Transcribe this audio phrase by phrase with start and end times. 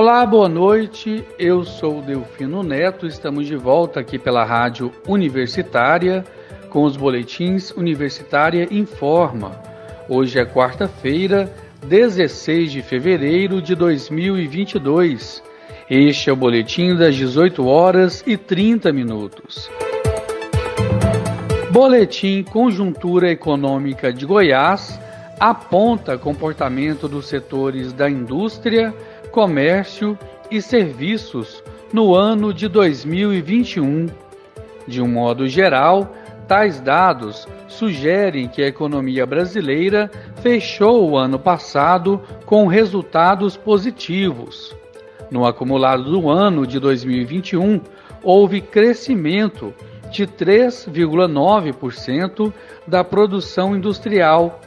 [0.00, 1.24] Olá, boa noite.
[1.36, 3.04] Eu sou Delfino Neto.
[3.04, 6.24] Estamos de volta aqui pela Rádio Universitária
[6.70, 9.60] com os boletins Universitária Informa.
[10.08, 11.52] Hoje é quarta-feira,
[11.84, 15.42] 16 de fevereiro de 2022.
[15.90, 19.68] Este é o boletim das 18 horas e 30 minutos.
[21.72, 24.96] Boletim Conjuntura Econômica de Goiás
[25.40, 28.94] aponta comportamento dos setores da indústria,
[29.30, 30.18] comércio
[30.50, 34.06] e serviços no ano de 2021.
[34.86, 36.14] De um modo geral,
[36.46, 40.10] tais dados sugerem que a economia brasileira
[40.42, 44.76] fechou o ano passado com resultados positivos.
[45.30, 47.82] No acumulado do ano de 2021,
[48.22, 49.74] houve crescimento
[50.10, 52.50] de 3,9%
[52.86, 54.58] da produção industrial,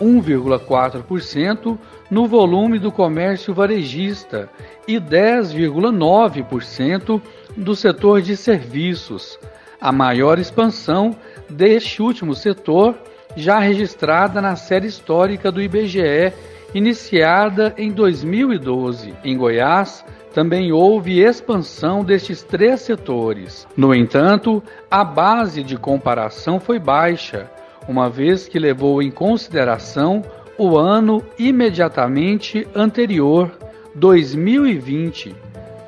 [0.00, 1.78] 1,4%
[2.10, 4.50] no volume do comércio varejista
[4.86, 7.20] e 10,9%
[7.56, 9.36] do setor de serviços,
[9.80, 11.16] a maior expansão
[11.48, 12.94] deste último setor
[13.36, 16.32] já registrada na série histórica do IBGE,
[16.74, 19.14] iniciada em 2012.
[19.22, 23.66] Em Goiás, também houve expansão destes três setores.
[23.76, 27.50] No entanto, a base de comparação foi baixa,
[27.88, 30.22] uma vez que levou em consideração
[30.58, 33.52] o ano imediatamente anterior,
[33.94, 35.34] 2020,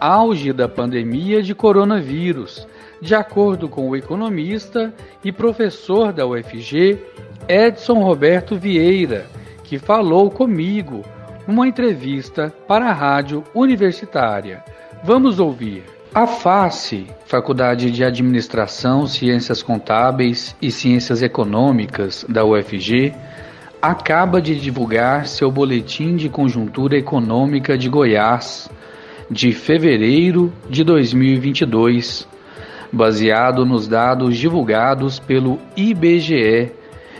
[0.00, 2.66] auge da pandemia de coronavírus,
[3.00, 4.92] de acordo com o economista
[5.24, 6.98] e professor da UFG,
[7.48, 9.26] Edson Roberto Vieira,
[9.64, 11.04] que falou comigo
[11.46, 14.62] numa entrevista para a rádio universitária.
[15.02, 15.97] Vamos ouvir.
[16.14, 23.12] A FACE, Faculdade de Administração, Ciências Contábeis e Ciências Econômicas da UFG,
[23.80, 28.70] acaba de divulgar seu Boletim de Conjuntura Econômica de Goiás
[29.30, 32.26] de fevereiro de 2022,
[32.90, 36.72] baseado nos dados divulgados pelo IBGE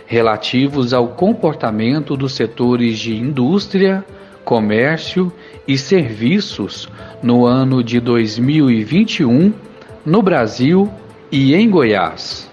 [0.07, 4.03] relativos ao comportamento dos setores de indústria,
[4.43, 6.89] comércio e serviços
[7.21, 9.53] no ano de 2021
[10.05, 10.89] no Brasil
[11.31, 12.49] e em Goiás.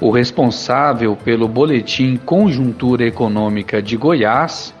[0.00, 4.74] O responsável pelo Boletim Conjuntura Econômica de Goiás,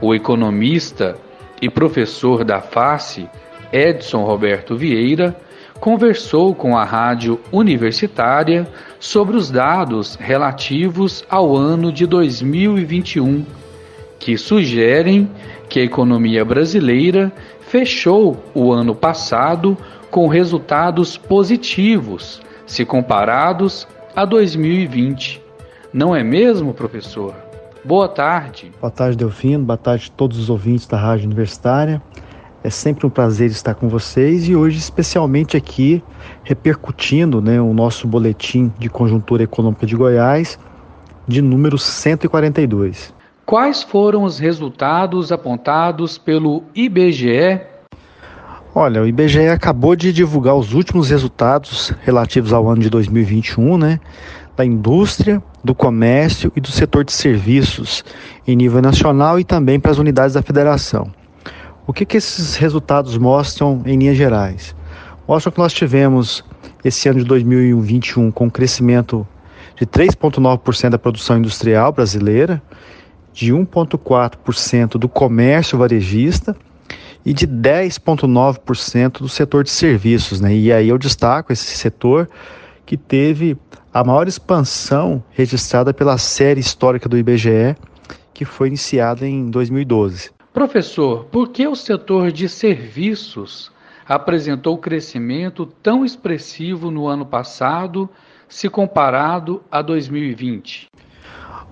[0.00, 1.16] o economista
[1.60, 3.28] e professor da FACE,
[3.72, 5.36] Edson Roberto Vieira,
[5.80, 8.66] conversou com a rádio universitária
[8.98, 13.44] sobre os dados relativos ao ano de 2021,
[14.18, 15.28] que sugerem
[15.74, 19.76] que a economia brasileira fechou o ano passado
[20.08, 25.42] com resultados positivos, se comparados a 2020.
[25.92, 27.34] Não é mesmo, professor?
[27.84, 28.70] Boa tarde.
[28.80, 29.64] Boa tarde, Delfino.
[29.64, 32.00] Boa tarde a todos os ouvintes da Rádio Universitária.
[32.62, 36.04] É sempre um prazer estar com vocês e hoje, especialmente aqui,
[36.44, 40.56] repercutindo né, o nosso boletim de conjuntura econômica de Goiás,
[41.26, 43.12] de número 142.
[43.46, 47.60] Quais foram os resultados apontados pelo IBGE?
[48.74, 54.00] Olha, o IBGE acabou de divulgar os últimos resultados relativos ao ano de 2021, né?
[54.56, 58.02] Da indústria, do comércio e do setor de serviços
[58.46, 61.12] em nível nacional e também para as unidades da federação.
[61.86, 64.74] O que, que esses resultados mostram em linhas gerais?
[65.28, 66.42] Mostram que nós tivemos
[66.82, 69.26] esse ano de 2021 com um crescimento
[69.76, 72.62] de 3,9% da produção industrial brasileira,
[73.34, 76.56] de 1,4% do comércio varejista
[77.26, 80.40] e de 10,9% do setor de serviços.
[80.40, 80.54] Né?
[80.54, 82.30] E aí eu destaco esse setor
[82.86, 83.58] que teve
[83.92, 87.76] a maior expansão registrada pela série histórica do IBGE,
[88.32, 90.30] que foi iniciada em 2012.
[90.52, 93.72] Professor, por que o setor de serviços
[94.06, 98.08] apresentou crescimento tão expressivo no ano passado,
[98.48, 100.86] se comparado a 2020?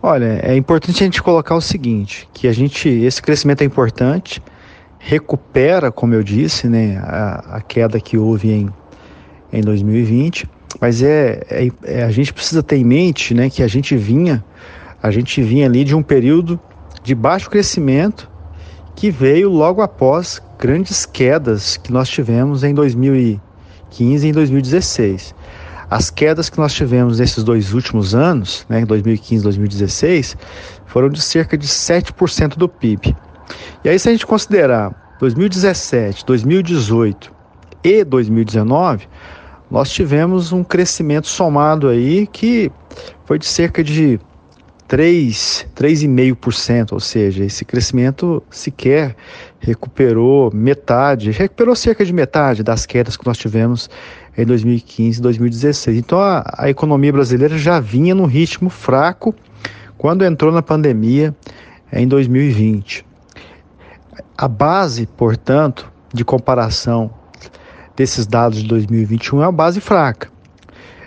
[0.04, 4.42] Olha, é importante a gente colocar o seguinte, que a gente, esse crescimento é importante,
[4.98, 8.68] recupera, como eu disse, né, a, a queda que houve em,
[9.52, 10.50] em 2020,
[10.80, 14.44] mas é, é, é, a gente precisa ter em mente, né, que a gente vinha,
[15.00, 16.58] a gente vinha ali de um período
[17.04, 18.28] de baixo crescimento
[18.96, 25.32] que veio logo após grandes quedas que nós tivemos em 2015 e em 2016.
[25.92, 30.36] As quedas que nós tivemos nesses dois últimos anos, né, 2015 e 2016,
[30.86, 33.14] foram de cerca de 7% do PIB.
[33.84, 37.30] E aí, se a gente considerar 2017, 2018
[37.84, 39.06] e 2019,
[39.70, 42.72] nós tivemos um crescimento somado aí que
[43.26, 44.18] foi de cerca de
[44.92, 49.16] 3,5%, ou seja, esse crescimento sequer
[49.58, 53.88] recuperou metade, recuperou cerca de metade das quedas que nós tivemos
[54.36, 55.96] em 2015 e 2016.
[55.96, 59.34] Então a, a economia brasileira já vinha num ritmo fraco
[59.96, 61.34] quando entrou na pandemia
[61.90, 63.06] em 2020.
[64.36, 67.10] A base, portanto, de comparação
[67.96, 70.28] desses dados de 2021 é uma base fraca.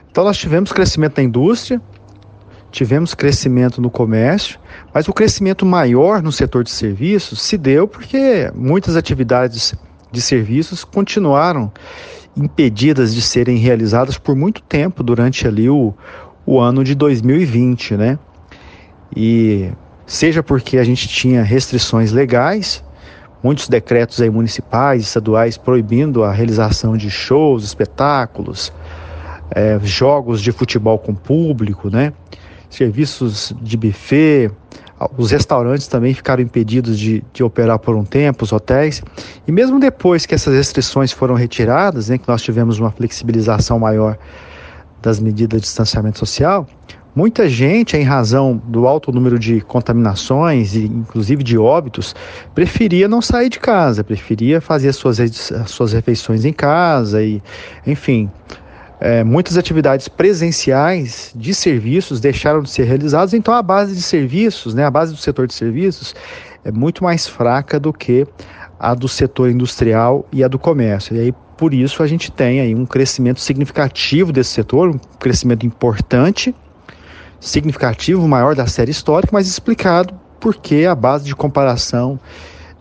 [0.10, 1.80] Então nós tivemos crescimento da indústria,
[2.76, 4.60] tivemos crescimento no comércio,
[4.94, 9.74] mas o crescimento maior no setor de serviços se deu porque muitas atividades
[10.12, 11.72] de serviços continuaram
[12.36, 15.94] impedidas de serem realizadas por muito tempo durante ali o,
[16.46, 18.20] o ano de 2020, né?
[19.16, 19.72] E
[20.06, 22.84] seja porque a gente tinha restrições legais,
[23.42, 28.74] muitos decretos aí municipais, estaduais proibindo a realização de shows, espetáculos,
[29.50, 32.12] é, jogos de futebol com público, né?
[32.70, 34.52] Serviços de buffet,
[35.18, 39.04] os restaurantes também ficaram impedidos de, de, operar por um tempo, os hotéis.
[39.48, 44.18] E mesmo depois que essas restrições foram retiradas, né, que nós tivemos uma flexibilização maior
[45.02, 46.66] das medidas de distanciamento social,
[47.16, 52.16] muita gente, em razão do alto número de contaminações e inclusive de óbitos,
[52.54, 57.42] preferia não sair de casa, preferia fazer as suas, as suas refeições em casa e,
[57.86, 58.30] enfim,
[59.06, 64.74] é, muitas atividades presenciais de serviços deixaram de ser realizadas, então a base de serviços,
[64.74, 66.16] né, a base do setor de serviços
[66.64, 68.26] é muito mais fraca do que
[68.80, 71.16] a do setor industrial e a do comércio.
[71.16, 75.68] E aí, por isso, a gente tem aí um crescimento significativo desse setor, um crescimento
[75.68, 76.56] importante,
[77.40, 82.20] significativo, maior da série histórica, mas explicado porque a base de comparação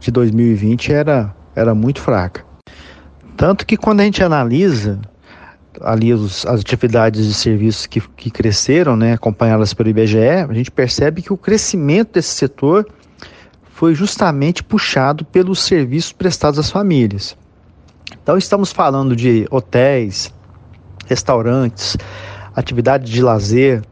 [0.00, 2.46] de 2020 era, era muito fraca.
[3.36, 4.98] Tanto que quando a gente analisa
[5.80, 10.18] ali os, as atividades de serviços que, que cresceram, né, acompanhadas pelo IBGE,
[10.48, 12.86] a gente percebe que o crescimento desse setor
[13.70, 17.36] foi justamente puxado pelos serviços prestados às famílias.
[18.22, 20.32] Então estamos falando de hotéis,
[21.06, 21.96] restaurantes,
[22.54, 23.82] atividades de lazer,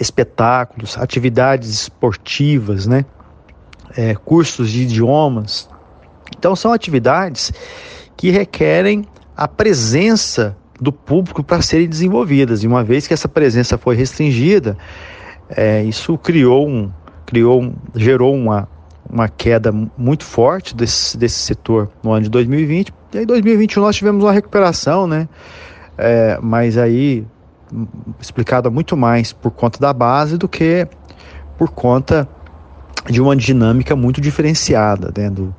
[0.00, 3.04] espetáculos, atividades esportivas, né,
[3.96, 5.68] é, cursos de idiomas.
[6.36, 7.52] Então são atividades
[8.16, 9.06] que requerem
[9.36, 12.62] a presença do público para serem desenvolvidas.
[12.62, 14.76] E uma vez que essa presença foi restringida,
[15.48, 16.90] é, isso criou um,
[17.26, 18.68] criou um, gerou uma,
[19.08, 22.92] uma queda muito forte desse, desse setor no ano de 2020.
[23.14, 25.26] E em 2021, nós tivemos uma recuperação, né?
[25.96, 27.26] É, mas aí
[28.20, 30.86] explicada muito mais por conta da base do que
[31.56, 32.28] por conta
[33.08, 35.54] de uma dinâmica muito diferenciada dentro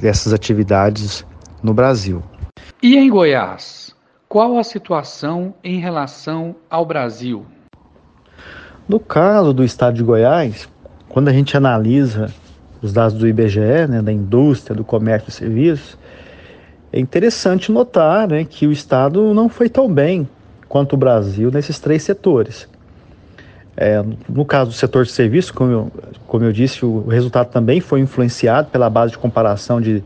[0.00, 1.24] dessas atividades
[1.62, 2.22] no Brasil.
[2.82, 3.94] E em Goiás?
[4.30, 7.44] Qual a situação em relação ao Brasil?
[8.88, 10.68] No caso do estado de Goiás,
[11.08, 12.32] quando a gente analisa
[12.80, 15.98] os dados do IBGE, né, da indústria, do comércio e serviços,
[16.92, 20.28] é interessante notar né, que o estado não foi tão bem
[20.68, 22.68] quanto o Brasil nesses três setores.
[23.76, 25.92] É, no caso do setor de serviços, como eu,
[26.28, 30.04] como eu disse, o resultado também foi influenciado pela base de comparação de,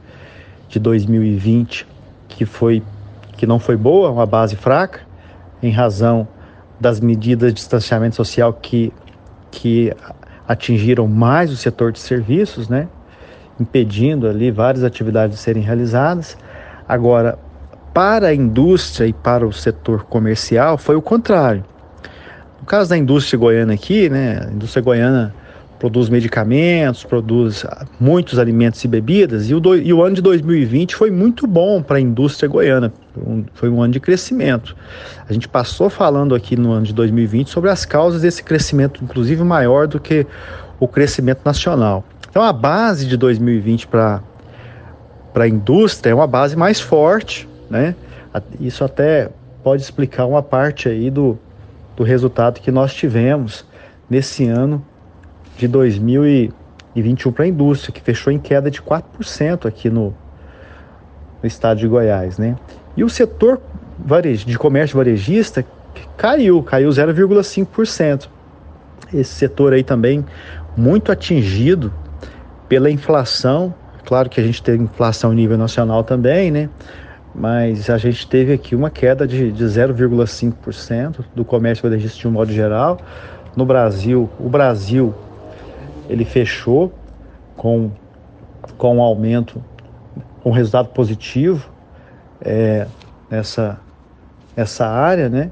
[0.66, 1.86] de 2020,
[2.26, 2.82] que foi
[3.36, 5.00] que não foi boa, uma base fraca,
[5.62, 6.26] em razão
[6.80, 8.92] das medidas de distanciamento social que,
[9.50, 9.92] que
[10.46, 12.88] atingiram mais o setor de serviços, né?
[13.58, 16.36] impedindo ali várias atividades de serem realizadas.
[16.88, 17.38] Agora,
[17.92, 21.64] para a indústria e para o setor comercial, foi o contrário.
[22.60, 25.34] No caso da indústria goiana aqui, né, a indústria goiana
[25.84, 27.62] produz medicamentos, produz
[28.00, 31.82] muitos alimentos e bebidas, e o, do, e o ano de 2020 foi muito bom
[31.82, 32.90] para a indústria goiana,
[33.52, 34.74] foi um ano de crescimento.
[35.28, 39.44] A gente passou falando aqui no ano de 2020 sobre as causas desse crescimento, inclusive
[39.44, 40.26] maior do que
[40.80, 42.02] o crescimento nacional.
[42.30, 44.22] Então a base de 2020 para
[45.34, 47.94] a indústria é uma base mais forte, né?
[48.58, 49.28] Isso até
[49.62, 51.38] pode explicar uma parte aí do,
[51.94, 53.66] do resultado que nós tivemos
[54.08, 54.82] nesse ano
[55.56, 60.14] de 2021 para a indústria, que fechou em queda de 4% aqui no,
[61.42, 62.56] no estado de Goiás, né?
[62.96, 63.60] E o setor
[64.46, 65.64] de comércio varejista
[66.16, 68.28] caiu, caiu 0,5%.
[69.12, 70.24] Esse setor aí também
[70.76, 71.92] muito atingido
[72.68, 73.74] pela inflação.
[74.04, 76.68] Claro que a gente teve inflação em nível nacional também, né?
[77.34, 82.30] Mas a gente teve aqui uma queda de, de 0,5% do comércio varejista de um
[82.30, 82.98] modo geral.
[83.56, 85.14] No Brasil, o Brasil
[86.08, 86.92] ele fechou
[87.56, 87.90] com,
[88.76, 89.62] com um aumento,
[90.44, 91.70] um resultado positivo
[92.40, 92.86] é,
[93.30, 93.80] nessa,
[94.56, 95.50] nessa área, né?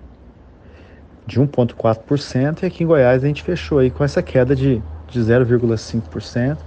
[1.26, 5.20] de 1,4%, e aqui em Goiás a gente fechou aí com essa queda de, de
[5.20, 6.58] 0,5%,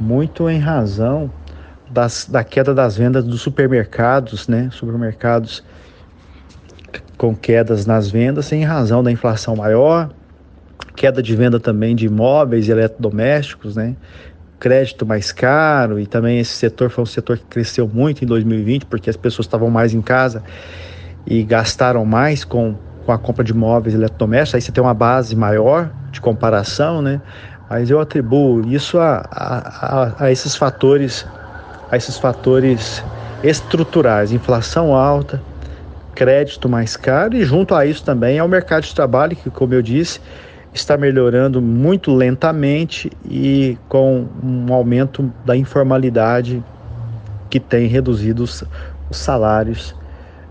[0.00, 1.30] muito em razão
[1.90, 4.68] das, da queda das vendas dos supermercados, né?
[4.72, 5.64] Supermercados
[7.16, 10.10] com quedas nas vendas em razão da inflação maior,
[10.94, 13.96] queda de venda também de imóveis e eletrodomésticos, né?
[14.58, 18.86] Crédito mais caro e também esse setor foi um setor que cresceu muito em 2020
[18.86, 20.42] porque as pessoas estavam mais em casa
[21.26, 22.74] e gastaram mais com,
[23.06, 24.54] com a compra de imóveis e eletrodomésticos.
[24.56, 27.20] Aí você tem uma base maior de comparação, né?
[27.70, 31.26] Mas eu atribuo isso a, a, a esses fatores,
[31.90, 33.04] a esses fatores
[33.44, 35.40] estruturais, inflação alta,
[36.14, 39.74] crédito mais caro e junto a isso também é o mercado de trabalho que, como
[39.74, 40.20] eu disse,
[40.72, 46.62] está melhorando muito lentamente e com um aumento da informalidade
[47.50, 48.64] que tem reduzido os,
[49.10, 49.94] os salários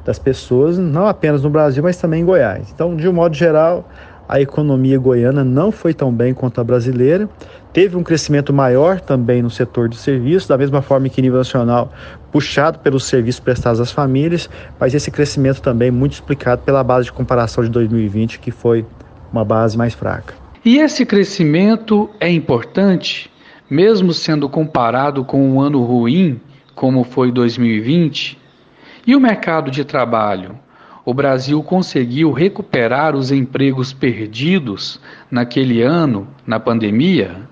[0.03, 2.71] das pessoas, não apenas no Brasil, mas também em Goiás.
[2.73, 3.87] Então, de um modo geral,
[4.27, 7.29] a economia goiana não foi tão bem quanto a brasileira.
[7.71, 11.91] Teve um crescimento maior também no setor de serviços, da mesma forma que nível nacional,
[12.31, 17.13] puxado pelos serviços prestados às famílias, mas esse crescimento também muito explicado pela base de
[17.13, 18.85] comparação de 2020, que foi
[19.31, 20.33] uma base mais fraca.
[20.63, 23.31] E esse crescimento é importante,
[23.69, 26.39] mesmo sendo comparado com um ano ruim,
[26.75, 28.37] como foi 2020?
[29.05, 30.59] E o mercado de trabalho?
[31.07, 34.99] o Brasil conseguiu recuperar os empregos perdidos
[35.31, 37.47] naquele ano, na pandemia?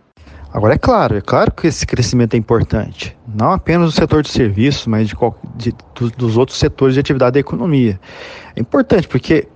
[0.52, 4.30] Agora é claro, é claro que esse crescimento é importante, não apenas do setor de
[4.30, 5.16] serviços, mas de,
[5.56, 5.74] de,
[6.18, 7.98] dos outros setores de atividade da economia.
[8.58, 9.48] É importante porque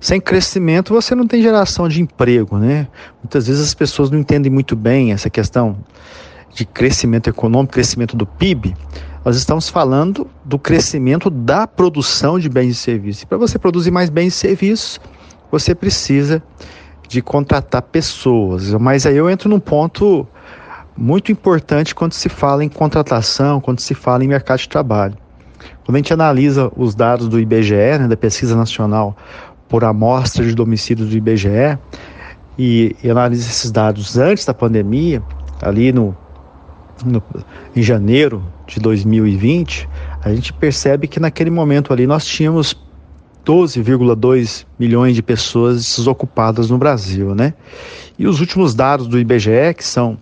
[0.00, 2.88] sem crescimento você não tem geração de emprego, né?
[3.22, 5.76] Muitas vezes as pessoas não entendem muito bem essa questão
[6.54, 8.74] de crescimento econômico, crescimento do PIB,
[9.26, 13.24] nós estamos falando do crescimento da produção de bens e serviços.
[13.24, 15.00] Para você produzir mais bens e serviços,
[15.50, 16.40] você precisa
[17.08, 18.72] de contratar pessoas.
[18.74, 20.24] Mas aí eu entro num ponto
[20.96, 25.18] muito importante quando se fala em contratação, quando se fala em mercado de trabalho.
[25.84, 29.16] Quando a gente analisa os dados do IBGE, né, da Pesquisa Nacional
[29.68, 31.78] por Amostra de Domicílios do IBGE,
[32.58, 35.22] e, e analisa esses dados antes da pandemia,
[35.62, 36.16] ali no
[37.04, 37.22] no,
[37.74, 39.88] em janeiro de 2020,
[40.22, 42.74] a gente percebe que naquele momento ali nós tínhamos
[43.44, 47.54] 12,2 milhões de pessoas desocupadas no Brasil, né?
[48.18, 50.18] E os últimos dados do IBGE, que são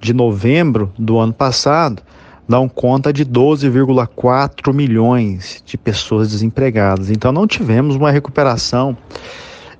[0.00, 2.02] de novembro do ano passado,
[2.48, 7.10] dão conta de 12,4 milhões de pessoas desempregadas.
[7.10, 8.96] Então não tivemos uma recuperação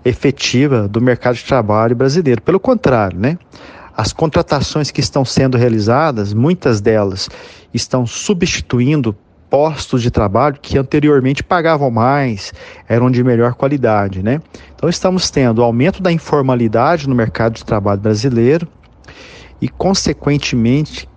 [0.05, 2.43] efetiva do mercado de trabalho brasileiro.
[2.43, 3.39] Pelo contrário, né?
[3.97, 7.29] As contratações que estão sendo realizadas, muitas delas
[7.75, 9.17] estão substituindo
[9.51, 12.53] postos de trabalho que anteriormente pagavam mais,
[12.87, 14.41] eram de melhor qualidade, né?
[14.75, 18.69] Então estamos tendo aumento da informalidade no mercado de trabalho brasileiro
[19.61, 21.08] e consequentemente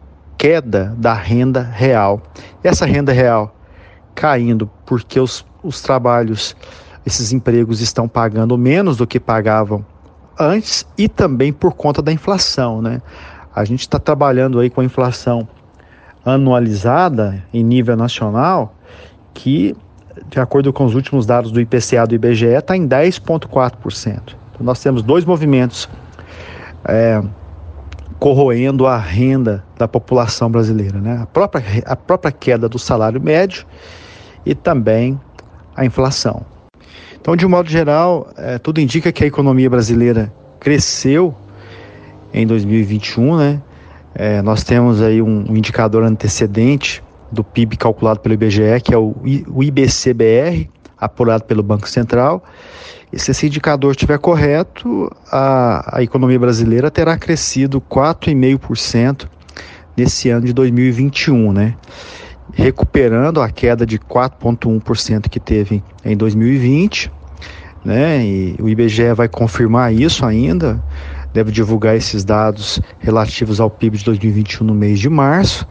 [0.41, 2.19] queda da renda real.
[2.63, 3.55] Essa renda real
[4.15, 6.55] caindo porque os, os trabalhos,
[7.05, 9.85] esses empregos estão pagando menos do que pagavam
[10.39, 13.03] antes e também por conta da inflação, né?
[13.53, 15.47] A gente está trabalhando aí com a inflação
[16.25, 18.73] anualizada em nível nacional,
[19.35, 19.77] que,
[20.27, 24.35] de acordo com os últimos dados do IPCA do IBGE, está em 10,4%.
[24.53, 25.87] Então, nós temos dois movimentos
[26.85, 27.21] é,
[28.21, 31.21] corroendo a renda da população brasileira, né?
[31.23, 33.65] A própria, a própria queda do salário médio
[34.45, 35.19] e também
[35.75, 36.45] a inflação.
[37.19, 41.33] Então, de um modo geral, é, tudo indica que a economia brasileira cresceu
[42.31, 43.61] em 2021, né?
[44.13, 48.97] É, nós temos aí um, um, indicador antecedente do PIB calculado pelo IBGE, que é
[48.99, 49.15] o,
[49.47, 52.43] o IBCBR, apurado pelo Banco Central.
[53.11, 59.27] E se esse indicador estiver correto, a, a economia brasileira terá crescido 4,5%
[59.97, 61.75] nesse ano de 2021, né?
[62.53, 67.11] recuperando a queda de 4,1% que teve em 2020,
[67.83, 68.23] né?
[68.23, 70.83] E o IBGE vai confirmar isso ainda,
[71.33, 75.67] deve divulgar esses dados relativos ao PIB de 2021 no mês de março,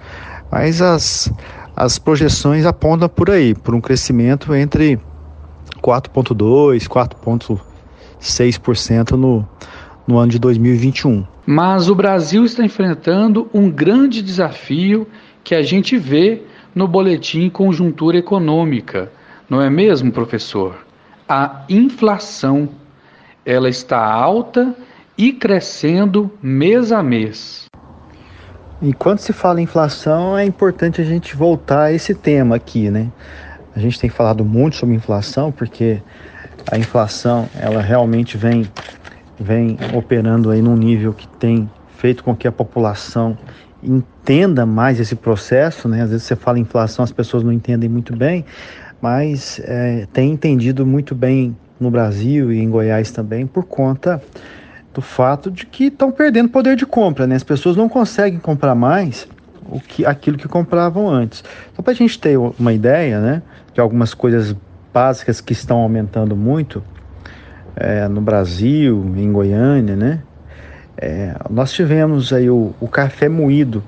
[0.50, 1.32] mas as,
[1.76, 4.98] as projeções apontam por aí, por um crescimento entre
[5.80, 9.48] 4,2%, 4,6% no,
[10.06, 11.26] no ano de 2021.
[11.46, 15.06] Mas o Brasil está enfrentando um grande desafio
[15.42, 16.42] que a gente vê
[16.74, 19.10] no boletim Conjuntura Econômica,
[19.48, 20.86] não é mesmo, professor?
[21.28, 22.68] A inflação,
[23.44, 24.74] ela está alta
[25.16, 27.66] e crescendo mês a mês.
[28.82, 33.08] Enquanto se fala em inflação, é importante a gente voltar a esse tema aqui, né?
[33.74, 36.02] A gente tem falado muito sobre inflação porque
[36.70, 38.66] a inflação ela realmente vem,
[39.38, 43.36] vem operando aí num nível que tem feito com que a população
[43.82, 46.02] entenda mais esse processo, né?
[46.02, 48.44] Às vezes você fala inflação, as pessoas não entendem muito bem,
[49.00, 54.22] mas é, tem entendido muito bem no Brasil e em Goiás também por conta
[54.92, 57.36] do fato de que estão perdendo poder de compra, né?
[57.36, 59.26] As pessoas não conseguem comprar mais
[59.70, 61.44] o que, aquilo que compravam antes.
[61.74, 64.54] Só para a gente ter uma ideia, né, de algumas coisas
[64.92, 66.82] básicas que estão aumentando muito
[67.76, 70.22] é, no Brasil, em Goiânia, né?
[70.96, 73.82] É, nós tivemos aí o, o, café moído.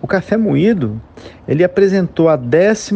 [0.00, 1.00] O café moído
[1.46, 2.94] ele apresentou a 12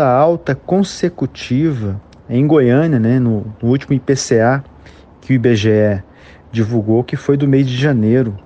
[0.00, 4.64] alta consecutiva em Goiânia, né, no, no último IPCA
[5.20, 6.02] que o IBGE
[6.52, 8.36] divulgou, que foi do mês de janeiro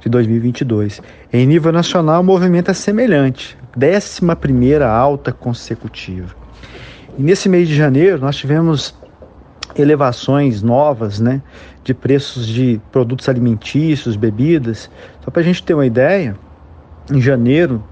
[0.00, 1.00] de 2022.
[1.32, 6.43] Em nível nacional, o movimento é semelhante, 11 alta consecutiva.
[7.18, 8.94] E nesse mês de janeiro, nós tivemos
[9.76, 11.42] elevações novas né,
[11.82, 14.90] de preços de produtos alimentícios, bebidas.
[15.24, 16.36] Só para a gente ter uma ideia,
[17.10, 17.82] em janeiro,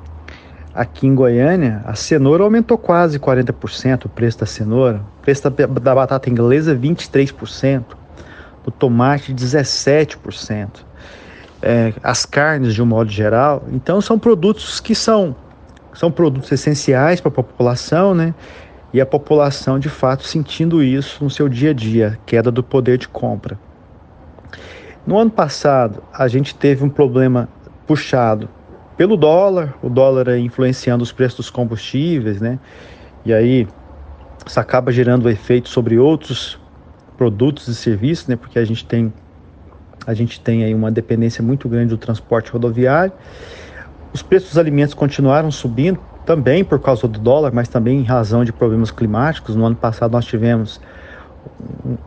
[0.74, 5.02] aqui em Goiânia, a cenoura aumentou quase 40%, o preço da cenoura.
[5.20, 7.84] O preço da, batata inglesa, 23%.
[8.64, 10.92] O tomate, 17%
[11.62, 13.62] é, as carnes de um modo geral.
[13.72, 15.34] Então são produtos que são,
[15.94, 18.34] são produtos essenciais para a população, né?
[18.92, 22.98] E a população de fato sentindo isso no seu dia a dia, queda do poder
[22.98, 23.58] de compra.
[25.06, 27.48] No ano passado, a gente teve um problema
[27.86, 28.48] puxado
[28.96, 32.58] pelo dólar, o dólar influenciando os preços dos combustíveis, né?
[33.24, 33.66] E aí
[34.46, 36.60] isso acaba gerando efeito sobre outros
[37.16, 38.36] produtos e serviços, né?
[38.36, 39.12] Porque a gente tem
[40.06, 43.12] a gente tem aí uma dependência muito grande do transporte rodoviário.
[44.12, 48.44] Os preços dos alimentos continuaram subindo, também por causa do dólar, mas também em razão
[48.44, 49.56] de problemas climáticos.
[49.56, 50.80] No ano passado nós tivemos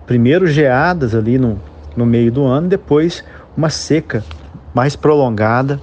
[0.05, 1.60] primeiro geadas ali no,
[1.95, 3.24] no meio do ano, depois
[3.55, 4.24] uma seca
[4.74, 5.79] mais prolongada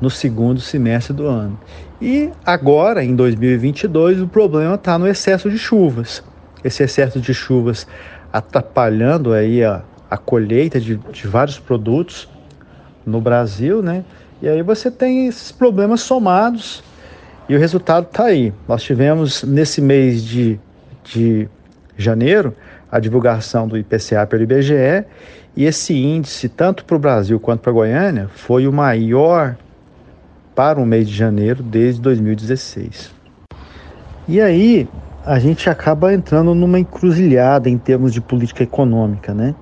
[0.00, 1.58] no segundo semestre do ano.
[2.00, 6.22] E agora, em 2022, o problema está no excesso de chuvas.
[6.62, 7.86] Esse excesso de chuvas
[8.32, 12.28] atrapalhando aí a, a colheita de, de vários produtos
[13.06, 14.04] no Brasil, né?
[14.42, 16.82] E aí você tem esses problemas somados
[17.48, 18.52] e o resultado está aí.
[18.66, 20.58] Nós tivemos nesse mês de,
[21.02, 21.48] de
[21.96, 22.54] janeiro
[22.90, 25.04] a divulgação do IPCA pelo IBGE
[25.56, 29.56] e esse índice, tanto para o Brasil quanto para Goiânia, foi o maior
[30.54, 33.12] para o mês de janeiro desde 2016.
[34.26, 34.88] E aí
[35.24, 39.54] a gente acaba entrando numa encruzilhada em termos de política econômica, né?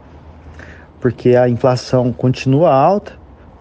[1.03, 3.13] porque a inflação continua alta.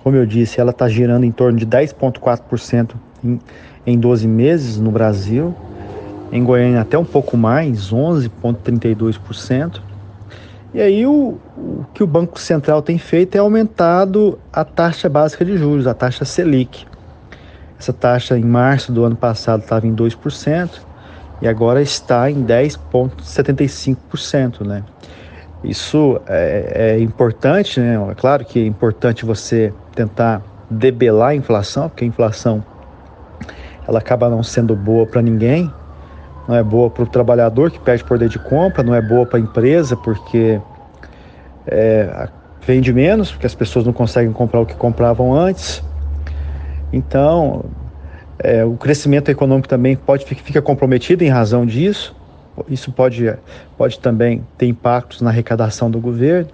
[0.04, 2.92] Como eu disse, ela está girando em torno de 10,4%
[3.24, 3.40] em,
[3.86, 5.56] em 12 meses no Brasil.
[6.32, 9.82] Em Goiânia, até um pouco mais, 11,32%.
[10.74, 15.44] E aí, o, o que o Banco Central tem feito é aumentado a taxa básica
[15.44, 16.86] de juros, a taxa Selic.
[17.78, 20.70] Essa taxa em março do ano passado estava em 2%
[21.42, 24.84] e agora está em 10,75%, né?
[25.64, 27.96] Isso é, é importante, né?
[28.10, 32.64] É claro que é importante você tentar debelar a inflação, porque a inflação
[33.88, 35.72] ela acaba não sendo boa para ninguém,
[36.48, 39.38] não é boa para o trabalhador que perde poder de compra, não é boa para
[39.38, 40.60] a empresa porque
[41.68, 42.30] é,
[42.66, 45.84] vende menos, porque as pessoas não conseguem comprar o que compravam antes.
[46.92, 47.66] Então,
[48.40, 52.16] é, o crescimento econômico também pode fica comprometido em razão disso.
[52.68, 53.34] Isso pode,
[53.78, 56.50] pode também ter impactos na arrecadação do governo.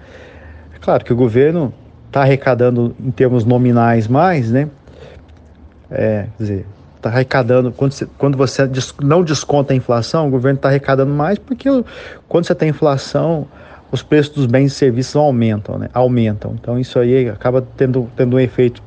[0.73, 1.73] É claro que o governo
[2.07, 4.69] está arrecadando em termos nominais mais, né?
[5.89, 6.65] É, quer dizer,
[6.97, 8.69] está arrecadando, quando você, quando você
[9.01, 11.69] não desconta a inflação, o governo está arrecadando mais porque
[12.27, 13.47] quando você tem inflação,
[13.91, 15.89] os preços dos bens e serviços aumentam, né?
[15.93, 16.55] Aumentam.
[16.59, 18.81] Então isso aí acaba tendo, tendo um efeito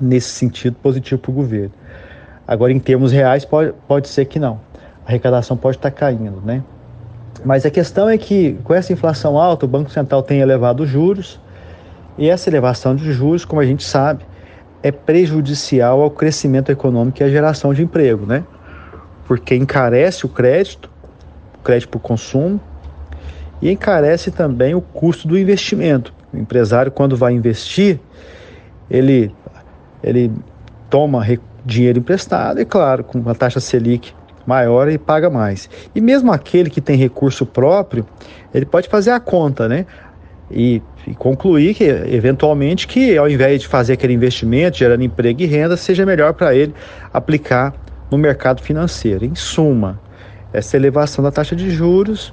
[0.00, 1.72] nesse sentido positivo para o governo.
[2.46, 4.58] Agora, em termos reais, pode, pode ser que não
[5.08, 6.62] a arrecadação pode estar caindo, né?
[7.42, 10.88] Mas a questão é que com essa inflação alta, o Banco Central tem elevado os
[10.90, 11.40] juros
[12.18, 14.22] e essa elevação de juros, como a gente sabe,
[14.82, 18.44] é prejudicial ao crescimento econômico e à geração de emprego, né?
[19.26, 20.90] Porque encarece o crédito,
[21.58, 22.60] o crédito para o consumo,
[23.60, 26.14] e encarece também o custo do investimento.
[26.32, 27.98] O empresário, quando vai investir,
[28.90, 29.34] ele,
[30.02, 30.30] ele
[30.88, 31.24] toma
[31.64, 34.12] dinheiro emprestado, e claro, com a taxa Selic
[34.46, 35.68] maior e paga mais.
[35.94, 38.06] E mesmo aquele que tem recurso próprio,
[38.54, 39.84] ele pode fazer a conta, né?
[40.50, 45.46] E, e, concluir que, eventualmente, que ao invés de fazer aquele investimento gerando emprego e
[45.46, 46.74] renda, seja melhor para ele
[47.12, 47.74] aplicar
[48.10, 49.24] no mercado financeiro.
[49.24, 50.00] Em suma,
[50.52, 52.32] essa elevação da taxa de juros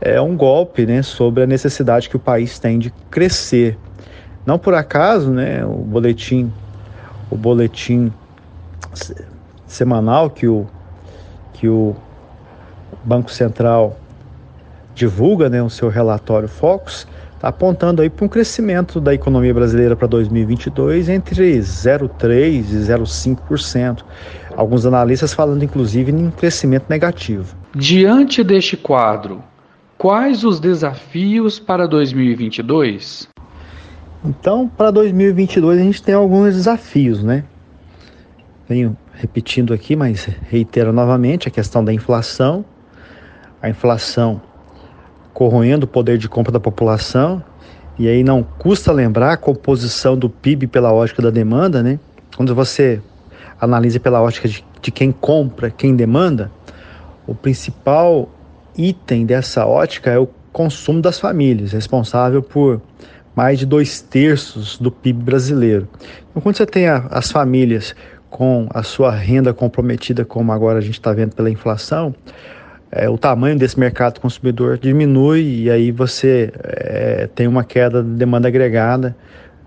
[0.00, 3.78] é um golpe né, sobre a necessidade que o país tem de crescer.
[4.44, 6.52] Não por acaso, né, o boletim,
[7.30, 8.12] o boletim
[9.66, 10.66] semanal que o,
[11.54, 11.96] que o
[13.04, 13.98] Banco Central
[14.94, 17.06] divulga, né, o seu relatório Focus,
[17.38, 24.04] está apontando aí para um crescimento da economia brasileira para 2022 entre 0,3% e 0,5%.
[24.56, 27.56] Alguns analistas falando inclusive em crescimento negativo.
[27.74, 29.42] Diante deste quadro,
[29.96, 33.28] quais os desafios para 2022?
[34.24, 37.44] Então, para 2022 a gente tem alguns desafios, né?
[38.68, 42.64] Venho repetindo aqui, mas reitero novamente a questão da inflação.
[43.62, 44.40] A inflação
[45.38, 47.40] corroendo o poder de compra da população.
[47.96, 52.00] E aí não custa lembrar a composição do PIB pela ótica da demanda, né?
[52.36, 53.00] Quando você
[53.60, 56.50] analisa pela ótica de, de quem compra, quem demanda,
[57.24, 58.28] o principal
[58.76, 62.82] item dessa ótica é o consumo das famílias, responsável por
[63.36, 65.88] mais de dois terços do PIB brasileiro.
[66.30, 67.94] Então, quando você tem a, as famílias
[68.28, 72.12] com a sua renda comprometida, como agora a gente está vendo pela inflação,
[72.90, 78.10] é, o tamanho desse mercado consumidor diminui e aí você é, tem uma queda de
[78.10, 79.14] demanda agregada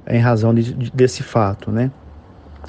[0.07, 1.91] em razão de, de, desse fato, né?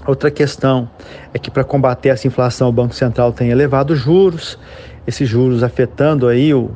[0.06, 0.90] Outra questão
[1.32, 4.58] é que para combater essa inflação o Banco Central tem elevado juros,
[5.06, 6.70] esses juros afetando aí o,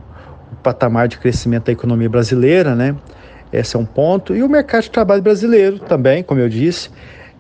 [0.52, 2.94] o patamar de crescimento da economia brasileira, né?
[3.52, 4.34] Esse é um ponto.
[4.34, 6.90] E o mercado de trabalho brasileiro também, como eu disse,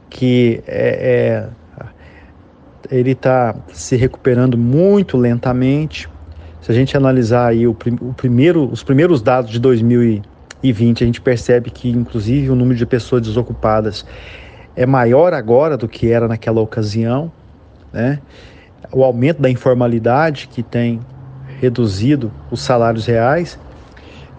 [0.08, 1.48] que é, é
[2.90, 6.08] ele está se recuperando muito lentamente.
[6.66, 11.20] Se a gente analisar aí o, o primeiro, os primeiros dados de 2020, a gente
[11.20, 14.04] percebe que, inclusive, o número de pessoas desocupadas
[14.74, 17.30] é maior agora do que era naquela ocasião,
[17.92, 18.18] né?
[18.90, 20.98] O aumento da informalidade que tem
[21.60, 23.56] reduzido os salários reais.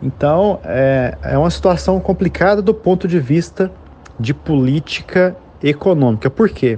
[0.04, 3.72] Então, é, é uma situação complicada do ponto de vista
[4.20, 6.30] de política econômica.
[6.30, 6.78] Por quê?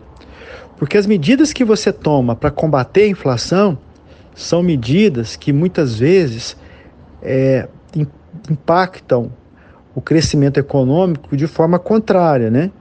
[0.77, 3.79] Porque as medidas que você toma para combater a inflação
[4.39, 6.55] são medidas que muitas vezes
[7.21, 7.67] é,
[8.49, 9.29] impactam
[9.93, 12.71] o crescimento econômico de forma contrária, né?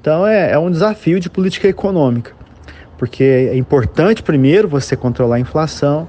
[0.00, 2.30] Então é, é um desafio de política econômica,
[2.96, 6.08] porque é importante primeiro você controlar a inflação,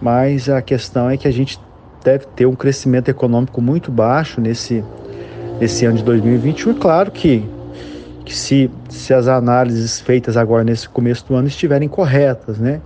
[0.00, 1.60] mas a questão é que a gente
[2.02, 4.82] deve ter um crescimento econômico muito baixo nesse,
[5.60, 6.72] nesse ano de 2021.
[6.72, 7.46] E claro que,
[8.24, 12.80] que se, se as análises feitas agora nesse começo do ano estiverem corretas, né?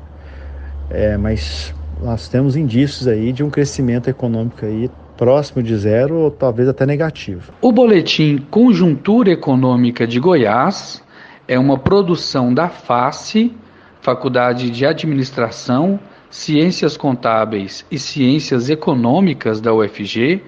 [0.91, 6.31] É, mas nós temos indícios aí de um crescimento econômico aí próximo de zero ou
[6.31, 7.53] talvez até negativo.
[7.61, 11.05] O boletim Conjuntura Econômica de Goiás
[11.47, 13.55] é uma produção da FACE,
[14.01, 16.01] Faculdade de Administração,
[16.31, 20.43] Ciências Contábeis e Ciências Econômicas da UFG,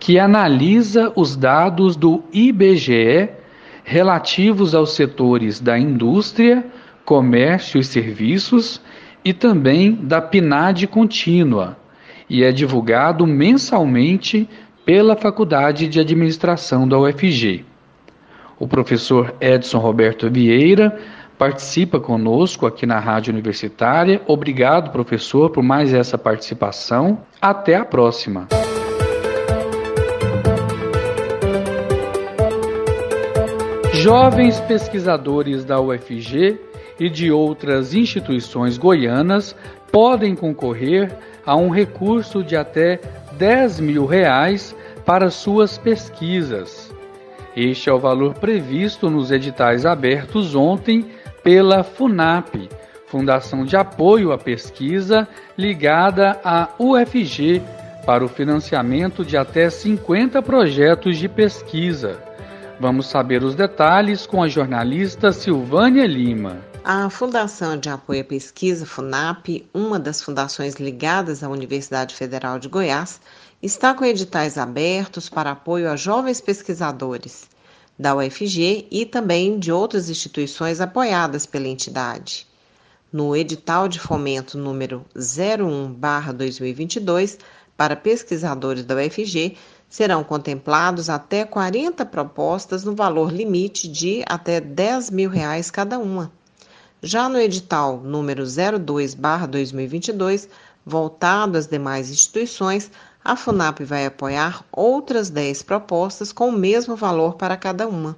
[0.00, 3.28] que analisa os dados do IBGE
[3.84, 6.66] relativos aos setores da indústria,
[7.04, 8.80] comércio e serviços
[9.26, 11.76] e também da PNAD contínua,
[12.30, 14.48] e é divulgado mensalmente
[14.84, 17.64] pela Faculdade de Administração da UFG.
[18.56, 20.96] O professor Edson Roberto Vieira
[21.36, 24.22] participa conosco aqui na Rádio Universitária.
[24.28, 27.18] Obrigado, professor, por mais essa participação.
[27.42, 28.46] Até a próxima.
[33.92, 36.60] Jovens pesquisadores da UFG
[36.98, 39.54] e de outras instituições goianas
[39.90, 43.00] podem concorrer a um recurso de até
[43.32, 46.92] 10 mil reais para suas pesquisas.
[47.56, 51.06] Este é o valor previsto nos editais abertos ontem
[51.42, 52.68] pela FUNAP,
[53.06, 57.62] Fundação de Apoio à Pesquisa ligada à UFG,
[58.04, 62.18] para o financiamento de até 50 projetos de pesquisa.
[62.78, 66.58] Vamos saber os detalhes com a jornalista Silvânia Lima.
[66.88, 72.68] A Fundação de Apoio à Pesquisa, FUNAP, uma das fundações ligadas à Universidade Federal de
[72.68, 73.20] Goiás,
[73.60, 77.48] está com editais abertos para apoio a jovens pesquisadores
[77.98, 82.46] da UFG e também de outras instituições apoiadas pela entidade.
[83.12, 87.36] No edital de fomento número 01/2022
[87.76, 89.56] para pesquisadores da UFG,
[89.88, 96.30] serão contemplados até 40 propostas no valor limite de até 10 mil reais cada uma.
[97.02, 100.48] Já no edital número 02/2022,
[100.84, 102.90] voltado às demais instituições,
[103.22, 108.16] a FUNAP vai apoiar outras 10 propostas com o mesmo valor para cada uma.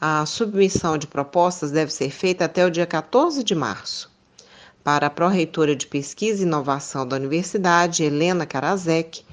[0.00, 4.10] A submissão de propostas deve ser feita até o dia 14 de março.
[4.82, 9.24] Para a pró-reitora de Pesquisa e Inovação da Universidade, Helena Karazek,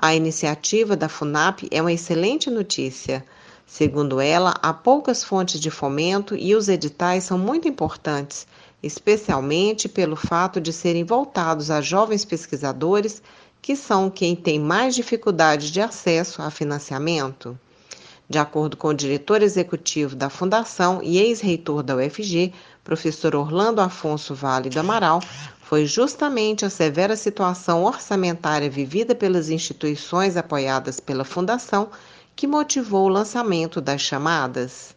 [0.00, 3.24] A iniciativa da FUNAP é uma excelente notícia.
[3.70, 8.46] Segundo ela, há poucas fontes de fomento e os editais são muito importantes,
[8.82, 13.22] especialmente pelo fato de serem voltados a jovens pesquisadores
[13.60, 17.58] que são quem tem mais dificuldade de acesso a financiamento.
[18.26, 24.34] De acordo com o diretor executivo da Fundação e ex-reitor da UFG, professor Orlando Afonso
[24.34, 25.20] Vale do Amaral,
[25.60, 31.90] foi justamente a severa situação orçamentária vivida pelas instituições apoiadas pela Fundação
[32.38, 34.94] que motivou o lançamento das chamadas.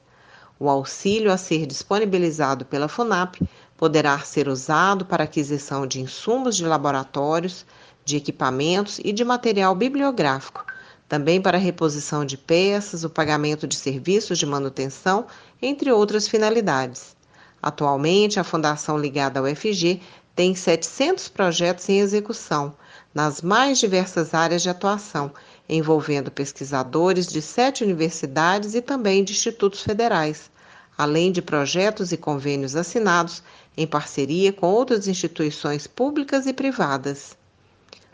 [0.60, 3.41] O auxílio a ser disponibilizado pela FUNAP
[3.75, 7.65] poderá ser usado para aquisição de insumos de laboratórios,
[8.06, 10.63] de equipamentos e de material bibliográfico,
[11.10, 15.25] também para reposição de peças, o pagamento de serviços de manutenção,
[15.60, 17.15] entre outras finalidades.
[17.60, 19.99] Atualmente, a Fundação ligada ao FG
[20.36, 22.75] tem 700 projetos em execução,
[23.13, 25.32] nas mais diversas áreas de atuação,
[25.71, 30.51] envolvendo pesquisadores de sete universidades e também de institutos federais,
[30.97, 33.41] além de projetos e convênios assinados
[33.77, 37.38] em parceria com outras instituições públicas e privadas.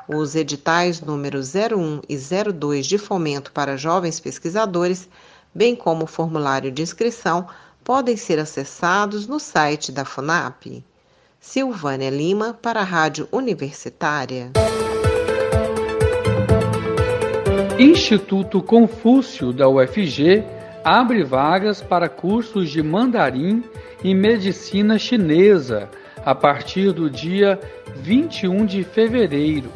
[0.07, 2.15] Os editais número 01 e
[2.53, 5.09] 02 de fomento para jovens pesquisadores,
[5.53, 7.47] bem como o formulário de inscrição,
[7.83, 10.85] podem ser acessados no site da FUNAP.
[11.39, 14.51] Silvânia Lima, para a Rádio Universitária.
[17.79, 20.43] Instituto Confúcio da UFG
[20.83, 23.63] abre vagas para cursos de mandarim
[24.03, 25.87] e medicina chinesa
[26.25, 27.59] a partir do dia
[27.97, 29.69] 21 de fevereiro.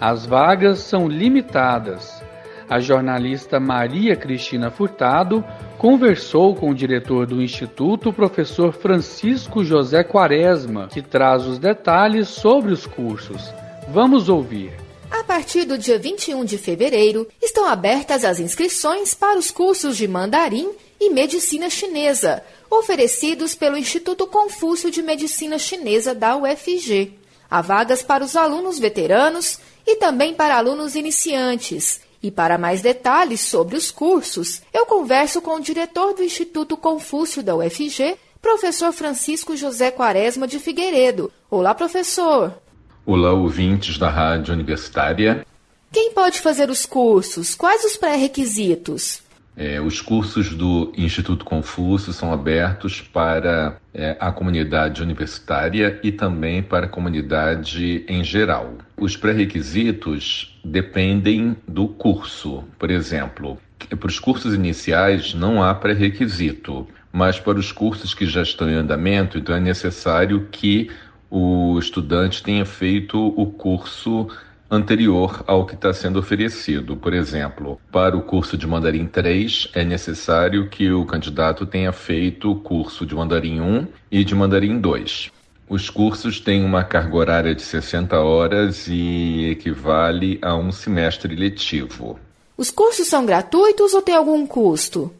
[0.00, 2.24] As vagas são limitadas.
[2.70, 5.44] A jornalista Maria Cristina Furtado
[5.76, 12.28] conversou com o diretor do Instituto, o professor Francisco José Quaresma, que traz os detalhes
[12.28, 13.52] sobre os cursos.
[13.88, 14.81] Vamos ouvir.
[15.12, 20.08] A partir do dia 21 de fevereiro, estão abertas as inscrições para os cursos de
[20.08, 27.12] mandarim e medicina chinesa, oferecidos pelo Instituto Confúcio de Medicina Chinesa da UFG.
[27.50, 32.00] Há vagas para os alunos veteranos e também para alunos iniciantes.
[32.22, 37.42] E para mais detalhes sobre os cursos, eu converso com o diretor do Instituto Confúcio
[37.42, 41.30] da UFG, professor Francisco José Quaresma de Figueiredo.
[41.50, 42.61] Olá, professor!
[43.04, 45.44] Olá, ouvintes da Rádio Universitária.
[45.90, 47.52] Quem pode fazer os cursos?
[47.52, 49.24] Quais os pré-requisitos?
[49.56, 56.62] É, os cursos do Instituto Confúcio são abertos para é, a comunidade universitária e também
[56.62, 58.78] para a comunidade em geral.
[58.96, 62.62] Os pré-requisitos dependem do curso.
[62.78, 63.58] Por exemplo,
[63.98, 68.74] para os cursos iniciais não há pré-requisito, mas para os cursos que já estão em
[68.74, 70.88] andamento, então é necessário que
[71.34, 74.28] o estudante tenha feito o curso
[74.70, 76.94] anterior ao que está sendo oferecido.
[76.94, 82.52] Por exemplo, para o curso de Mandarim 3, é necessário que o candidato tenha feito
[82.52, 85.32] o curso de Mandarim 1 e de Mandarim 2.
[85.70, 92.20] Os cursos têm uma carga horária de 60 horas e equivale a um semestre letivo.
[92.58, 95.10] Os cursos são gratuitos ou tem algum custo?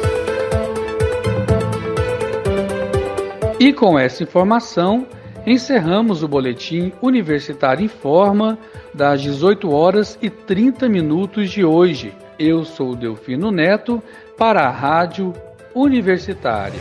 [3.60, 5.08] E com essa informação,
[5.46, 8.56] encerramos o boletim Universitário em Forma
[8.94, 12.14] das 18 horas e 30 minutos de hoje.
[12.38, 14.02] Eu sou Delfino Neto
[14.38, 15.34] para a Rádio
[15.74, 16.80] Universitária.